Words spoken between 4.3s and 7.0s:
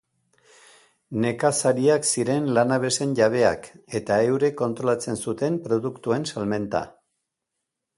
eurek kontrolatzen zuten produktuen salmenta.